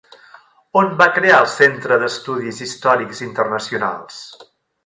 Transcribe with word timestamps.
On 0.79 0.87
va 1.01 1.07
crear 1.17 1.35
el 1.41 1.45
Centre 1.57 1.99
d'Estudis 2.05 2.65
Històrics 2.69 3.25
Internacionals? 3.29 4.21